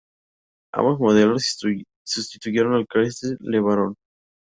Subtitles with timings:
[0.73, 1.59] Ambos modelos
[2.03, 3.93] sustituyeron al Chrysler LeBaron.